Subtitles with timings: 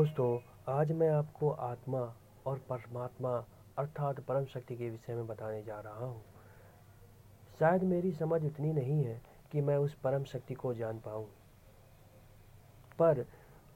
[0.00, 2.00] दोस्तों, आज मैं आपको आत्मा
[2.46, 3.30] और परमात्मा
[3.78, 6.22] अर्थात परम शक्ति के विषय में बताने जा रहा हूँ।
[7.58, 9.20] शायद मेरी समझ उतनी नहीं है
[9.52, 11.26] कि मैं उस परम शक्ति को जान पाऊँ।
[12.98, 13.26] पर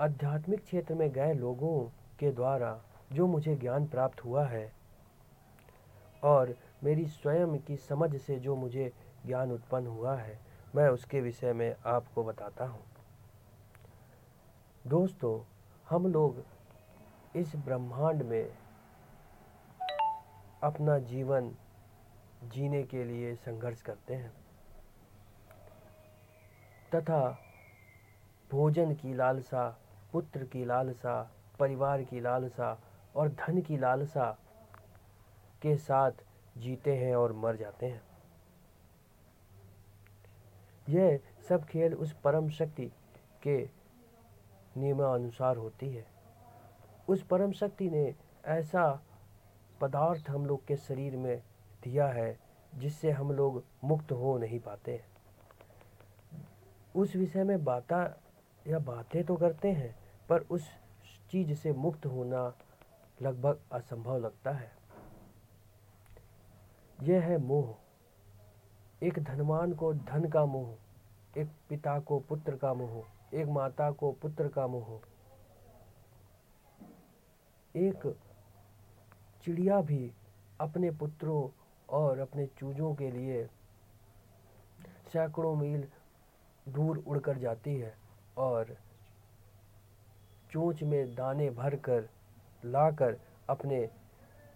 [0.01, 1.89] आध्यात्मिक क्षेत्र में गए लोगों
[2.19, 2.81] के द्वारा
[3.13, 4.73] जो मुझे ज्ञान प्राप्त हुआ है
[6.23, 8.93] और मेरी स्वयं की समझ से जो मुझे
[9.27, 10.41] ज्ञान उत्पन्न हुआ है,
[10.75, 12.83] मैं उसके विषय में आपको बताता हूँ।
[14.87, 15.54] दोस्तों
[15.91, 16.45] हम लोग
[17.37, 18.57] इस ब्रह्मांड में
[20.63, 21.57] अपना जीवन
[22.45, 24.33] जीने के लिए संघर्ष करते हैं।
[26.95, 27.39] तथा
[28.51, 29.79] भोजन की लालसा,
[30.13, 32.79] पुत्र की लालसा, परिवार की लालसा
[33.17, 34.39] और धन की लालसा
[35.63, 36.13] के साथ
[36.59, 38.03] जीते हैं और मर जाते हैं।
[40.89, 42.93] यह सब खेल उस परम शक्ति
[43.43, 43.84] के
[44.77, 46.07] नियमानुसार होती है।
[47.09, 49.03] उस परम शक्ति ने ऐसा
[49.81, 51.43] पदार्थ हम लोग के शरीर में
[51.85, 52.39] दिया है,
[52.75, 55.15] जिससे हम लोग मुक्त हो नहीं पाते। हैं
[56.97, 58.21] उस विषय में बाता
[58.67, 59.97] या बातें तो करते हैं,
[60.29, 60.71] पर उस
[61.31, 62.55] चीज़ से मुक्त होना
[63.23, 64.73] लगभग असंभव लगता है।
[67.03, 67.75] यह है मोह।
[69.07, 70.77] एक धनवान को धन का मोह,
[71.41, 75.01] एक पिता को पुत्र का मोह एक माता को पुत्र का मोह।
[77.75, 78.07] एक
[79.45, 80.13] चिड़िया भी
[80.61, 81.49] अपने पुत्रों
[81.89, 83.45] और अपने चूजों के लिए
[85.13, 85.85] सैकड़ों मील
[86.67, 87.95] दूर उड़कर जाती है
[88.37, 88.77] और
[90.53, 92.09] चोंच में दाने भरकर
[92.65, 93.17] लाकर
[93.49, 93.89] अपने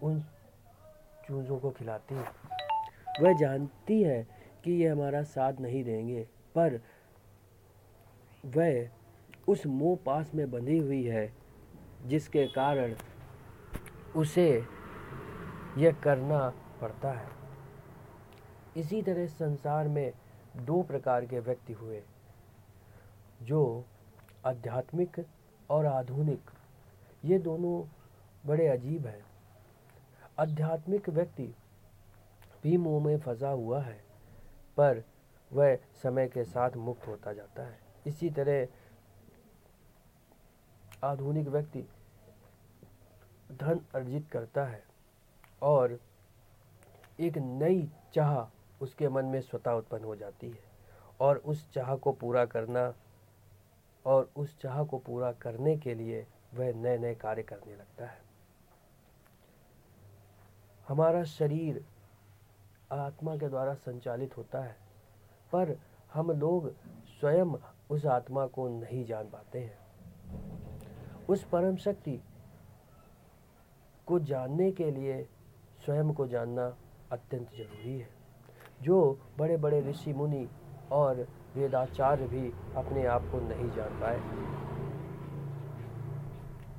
[0.02, 0.20] उन
[1.26, 2.24] चूज़ों को खिलाती है।
[3.20, 4.22] वह जानती है
[4.64, 6.22] कि ये हमारा साथ नहीं देंगे,
[6.54, 6.80] पर
[8.46, 8.88] वह
[9.48, 11.32] उस मोह पास में बंधी हुई है,
[12.06, 12.94] जिसके कारण
[14.16, 14.48] उसे
[15.78, 16.48] यह करना
[16.80, 17.28] पड़ता है।
[18.76, 20.12] इसी तरह संसार में
[20.56, 22.02] दो प्रकार के व्यक्ति हुए,
[23.42, 23.84] जो
[24.46, 25.24] आध्यात्मिक
[25.70, 26.50] और आधुनिक।
[27.24, 27.82] ये दोनों
[28.46, 29.22] बड़े अजीब हैं।
[30.38, 31.54] आध्यात्मिक व्यक्ति
[32.62, 34.00] भी मुँह में फंसा हुआ है,
[34.76, 35.02] पर
[35.52, 38.66] वह समय के साथ मुक्त होता जाता है। इसी तरह
[41.04, 41.82] आधुनिक व्यक्ति
[43.52, 44.82] धन अर्जित करता है
[45.62, 45.98] और
[47.20, 50.58] एक नई चाह उसके मन में स्वतः उत्पन्न हो जाती है
[51.20, 52.92] और उस चाह को पूरा करना
[54.04, 58.20] और उस चाह को पूरा करने के लिए वह नए नए कार्य करने लगता है।
[60.88, 61.84] हमारा शरीर
[62.92, 64.76] आत्मा के द्वारा संचालित होता है,
[65.52, 65.76] पर
[66.12, 66.70] हम लोग
[67.20, 67.56] स्वयं
[67.90, 72.20] उस आत्मा को नहीं जान पाते हैं। उस परम शक्ति
[74.06, 75.22] को जानने के लिए
[75.84, 76.66] स्वयं को जानना
[77.12, 78.08] अत्यंत ज़रूरी है।
[78.82, 80.48] जो बड़े बड़े ऋषि, मुनि
[80.92, 84.20] और वेदाचार्य भी अपने आप को नहीं जान पाए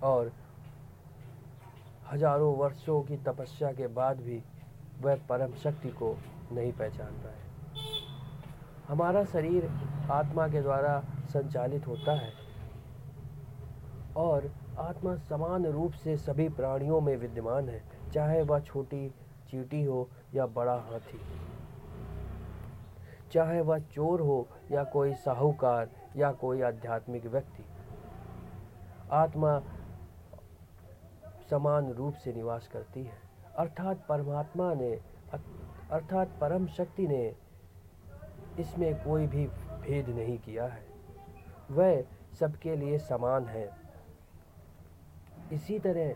[0.04, 0.32] और
[2.12, 4.42] हज़ारों वर्षों की तपस्या के बाद भी
[5.02, 6.16] वह परम शक्ति को
[6.52, 7.49] नहीं पहचान पाए।
[8.90, 9.70] हमारा शरीर
[10.12, 12.34] आत्मा के द्वारा संचालित होता है
[14.18, 17.84] और आत्मा समान रूप से सभी प्राणियों में विद्यमान है,
[18.14, 19.10] चाहे वह छोटी
[19.50, 21.20] चीटी हो या बड़ा हाथी।
[23.32, 27.66] चाहे वह चोर हो या कोई साहूकार या कोई आध्यात्मिक व्यक्ति।
[29.12, 29.62] आत्मा
[31.50, 33.18] समान रूप से निवास करती है।
[33.58, 34.92] अर्थात परमात्मा ने,
[35.92, 37.49] अर्थात परम शक्ति ने
[38.60, 39.46] इसमें कोई भी
[39.82, 40.84] भेद नहीं किया है।
[41.72, 42.04] वह
[42.40, 43.70] सबके लिए समान है।
[45.54, 46.14] इसी तरह,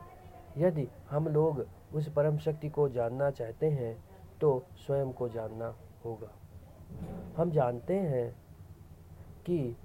[0.57, 3.95] यदि हम लोग उस परम शक्ति को जानना चाहते हैं
[4.41, 6.31] तो स्वयं को जानना होगा।
[7.37, 8.35] हम जानते हैं
[9.45, 9.75] कि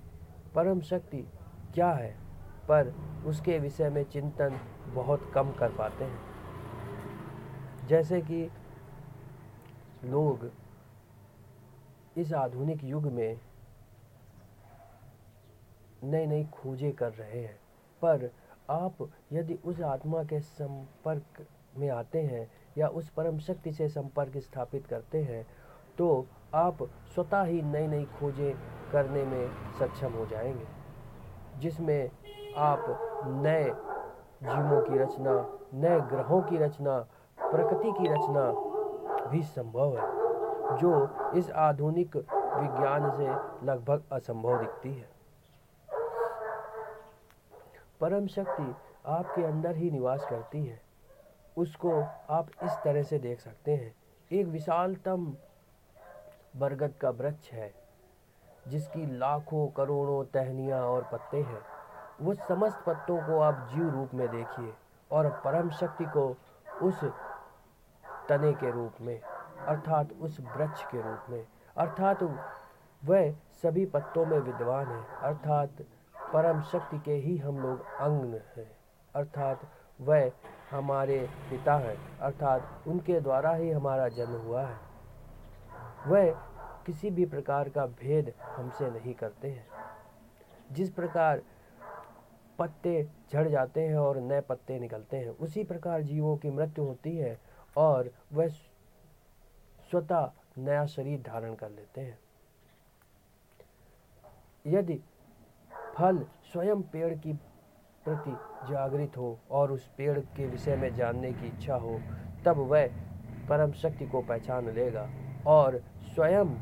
[0.54, 1.26] परम शक्ति
[1.74, 2.10] क्या है,
[2.68, 2.94] पर
[3.26, 8.50] उसके विषय में चिंतन बहुत कम कर पाते हैं। जैसे कि
[10.04, 10.50] लोग
[12.18, 13.40] इस आधुनिक युग में
[16.04, 17.58] नई नई खोजें कर रहे हैं।
[18.02, 18.30] पर
[18.70, 21.46] आप यदि उस आत्मा के संपर्क
[21.78, 25.46] में आते हैं या उस परम शक्ति से संपर्क स्थापित करते हैं
[25.98, 26.82] तो आप
[27.14, 28.52] स्वतः ही नई नई खोजें
[28.92, 30.66] करने में सक्षम हो जाएँगे,
[31.58, 32.10] जिसमें
[32.56, 32.84] आप
[33.44, 33.64] नए
[34.44, 35.34] जीवों की रचना,
[35.74, 36.98] नए ग्रहों की रचना,
[37.38, 38.50] प्रकृति की रचना
[39.30, 40.27] भी संभव है।
[40.72, 43.28] जो इस आधुनिक विज्ञान से
[43.66, 45.08] लगभग असंभव दिखती है।
[48.00, 48.74] परम शक्ति
[49.06, 50.80] आपके अंदर ही निवास करती है।
[51.56, 51.92] उसको
[52.30, 53.94] आप इस तरह से देख सकते हैं।
[54.32, 55.36] एक विशालतम
[56.56, 57.74] बरगद का वृक्ष है,
[58.68, 61.60] जिसकी लाखों करोड़ों टहनियाँ और पत्ते हैं।
[62.20, 64.72] वो समस्त पत्तों को आप जीव रूप में देखिए
[65.10, 66.36] और परम शक्ति को
[66.82, 67.04] उस
[68.28, 69.20] तने के रूप में
[69.68, 72.22] अर्थात उस वृक्ष के रूप में। अर्थात
[73.04, 75.70] वह सभी पत्तों में विद्वान है। अर्थात
[76.32, 78.70] परम शक्ति के ही हम लोग अंग हैं।
[79.14, 79.60] अर्थात
[80.00, 80.32] वह
[80.70, 84.76] हमारे पिता हैं। अर्थात उनके द्वारा ही हमारा जन्म हुआ है।
[86.06, 86.30] वह
[86.86, 89.66] किसी भी प्रकार का भेद हमसे नहीं करते हैं।
[90.72, 91.42] जिस प्रकार
[92.58, 97.16] पत्ते झड़ जाते हैं और नए पत्ते निकलते हैं, उसी प्रकार जीवों की मृत्यु होती
[97.18, 97.38] है
[97.76, 98.48] और वह
[99.90, 102.18] स्वतः नया शरीर धारण कर लेते हैं।
[104.66, 105.00] यदि
[105.96, 106.18] फल
[106.52, 107.32] स्वयं पेड़ की
[108.04, 108.30] प्रति
[108.72, 112.00] जागृत हो और उस पेड़ के विषय में जानने की इच्छा हो,
[112.44, 112.86] तब वह
[113.48, 115.08] परम शक्ति को पहचान लेगा
[115.46, 115.78] और
[116.14, 116.54] स्वयं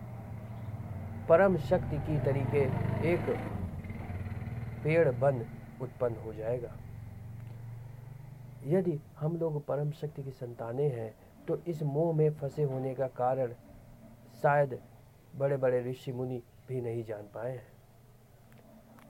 [1.28, 2.62] परम शक्ति की तरीके
[3.12, 3.36] एक
[4.84, 5.44] पेड़ बन
[5.80, 6.72] उत्पन्न हो जाएगा।
[8.66, 11.14] यदि हम लोग परम शक्ति की संतानें हैं
[11.48, 13.52] तो इस मोह में फंसे होने का कारण
[14.42, 14.78] शायद
[15.36, 17.66] बड़े बड़े ऋषि मुनि भी नहीं जान पाए हैं।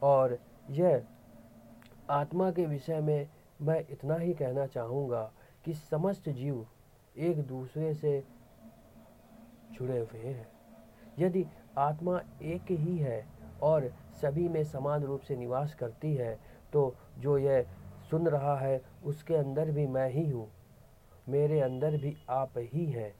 [0.03, 0.39] और
[0.71, 1.03] यह
[2.11, 3.29] आत्मा के विषय में
[3.63, 5.23] मैं इतना ही कहना चाहूँगा
[5.65, 6.67] कि समस्त जीव
[7.17, 8.23] एक दूसरे से
[9.73, 10.47] जुड़े हुए हैं।
[11.19, 11.45] यदि
[11.79, 13.25] आत्मा एक ही है
[13.63, 13.91] और
[14.23, 16.39] सभी में समान रूप से निवास करती है
[16.73, 17.67] तो जो यह
[18.11, 20.49] सुन रहा है, उसके अंदर भी मैं ही हूँ।
[21.29, 23.15] मेरे अंदर भी आप ही हैं।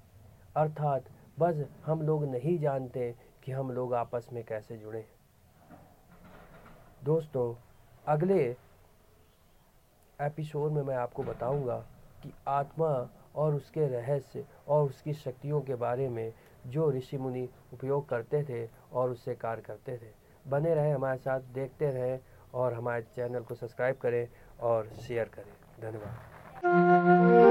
[0.57, 1.05] अर्थात,
[1.39, 3.15] बस हम लोग नहीं जानते
[3.45, 5.07] कि हम लोग आपस में कैसे जुड़े
[7.05, 7.55] दोस्तों,
[8.07, 8.57] अगले
[10.21, 11.87] एपिसोड में मैं आपको बताऊँगा
[12.23, 16.35] कि आत्मा और उसके रहस्य और उसकी शक्तियों के बारे में
[16.67, 21.41] जो ऋषि मुनि उपयोग करते थे और उससे कार्य करते थे। बने रहें हमारे साथ,
[21.41, 22.21] देखते रहें
[22.55, 24.29] और हमारे चैनल को सब्सक्राइब करें
[24.61, 27.46] और शेयर करें। धन्यवाद।